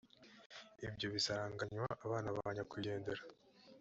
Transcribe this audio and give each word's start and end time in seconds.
ibyo 0.87 1.07
bisaranganywa 1.15 1.87
abana 2.05 2.27
ba 2.35 2.43
nyakwigendera 2.55 3.21